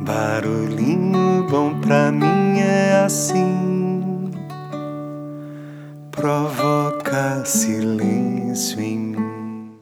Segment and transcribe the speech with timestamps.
[0.00, 4.30] Barulhinho bom pra mim é assim,
[6.12, 9.78] provoca silêncio em mim.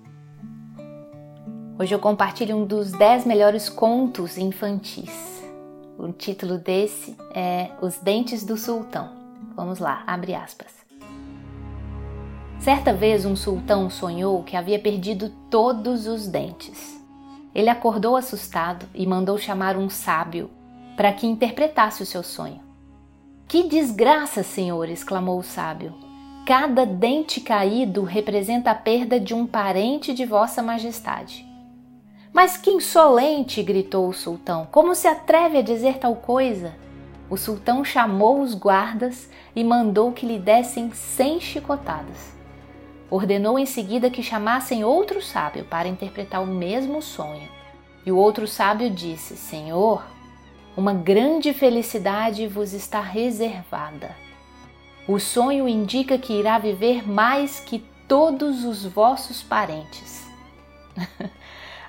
[1.79, 5.43] Hoje eu compartilho um dos 10 melhores contos infantis.
[5.99, 9.11] O título desse é Os Dentes do Sultão.
[9.55, 10.73] Vamos lá, abre aspas.
[12.59, 17.06] Certa vez um sultão sonhou que havia perdido todos os dentes.
[17.57, 20.51] Ele acordou assustado e mandou chamar um sábio
[20.95, 22.61] para que interpretasse o seu sonho.
[23.49, 24.91] Que desgraça, senhor!
[24.91, 25.95] exclamou o sábio.
[26.45, 31.47] Cada dente caído representa a perda de um parente de Vossa Majestade.
[32.31, 33.63] Mas que insolente!
[33.63, 34.69] gritou o sultão.
[34.71, 36.75] Como se atreve a dizer tal coisa?
[37.31, 42.37] O sultão chamou os guardas e mandou que lhe dessem cem chicotadas.
[43.09, 47.56] Ordenou em seguida que chamassem outro sábio para interpretar o mesmo sonho.
[48.07, 50.05] E o outro sábio disse: Senhor,
[50.77, 54.15] uma grande felicidade vos está reservada.
[55.09, 60.25] O sonho indica que irá viver mais que todos os vossos parentes.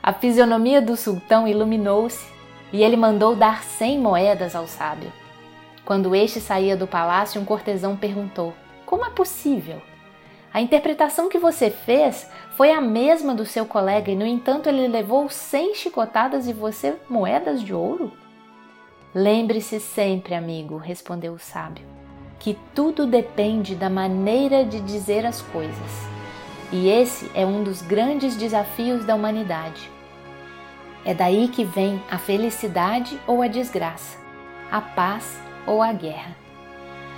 [0.02, 2.26] A fisionomia do sultão iluminou-se
[2.72, 5.12] e ele mandou dar cem moedas ao sábio.
[5.86, 8.54] Quando este saía do palácio, um cortesão perguntou:
[8.86, 9.82] Como é possível?
[10.54, 14.88] A interpretação que você fez foi a mesma do seu colega e, no entanto, ele
[14.88, 18.12] levou cem chicotadas e você moedas de ouro?
[19.14, 21.86] Lembre-se sempre, amigo, respondeu o sábio,
[22.40, 26.08] que tudo depende da maneira de dizer as coisas.
[26.72, 29.90] E esse é um dos grandes desafios da humanidade.
[31.06, 34.18] É daí que vem a felicidade ou a desgraça,
[34.70, 36.36] a paz ou a guerra.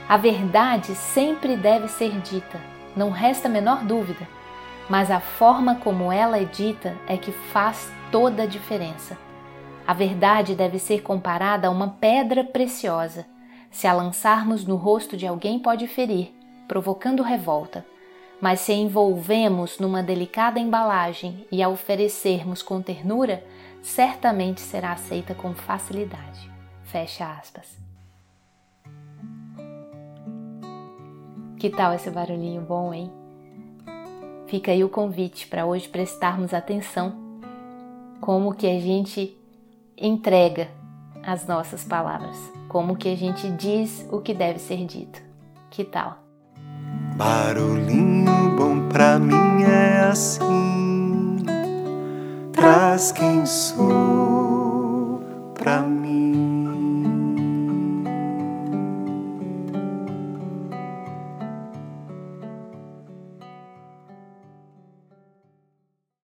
[0.07, 2.59] A verdade sempre deve ser dita,
[2.95, 4.27] não resta a menor dúvida,
[4.89, 9.17] mas a forma como ela é dita é que faz toda a diferença.
[9.85, 13.25] A verdade deve ser comparada a uma pedra preciosa.
[13.71, 16.33] Se a lançarmos no rosto de alguém, pode ferir,
[16.67, 17.85] provocando revolta.
[18.41, 23.43] Mas se envolvemos numa delicada embalagem e a oferecermos com ternura,
[23.81, 26.49] certamente será aceita com facilidade.
[26.83, 27.88] Fecha aspas.
[31.59, 33.11] Que tal esse barulhinho bom, hein?
[34.47, 37.13] Fica aí o convite para hoje prestarmos atenção
[38.21, 39.37] como que a gente
[39.97, 40.69] entrega
[41.21, 42.37] as nossas palavras,
[42.69, 45.21] como que a gente diz o que deve ser dito.
[45.69, 46.19] Que tal?
[47.17, 51.43] Barulhinho bom pra mim é assim,
[52.53, 55.21] traz quem sou